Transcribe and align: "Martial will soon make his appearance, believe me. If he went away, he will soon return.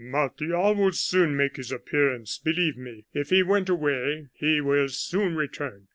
"Martial 0.03 0.73
will 0.73 0.91
soon 0.93 1.37
make 1.37 1.57
his 1.57 1.71
appearance, 1.71 2.39
believe 2.39 2.75
me. 2.75 3.05
If 3.13 3.29
he 3.29 3.43
went 3.43 3.69
away, 3.69 4.29
he 4.33 4.59
will 4.59 4.89
soon 4.89 5.35
return. 5.35 5.89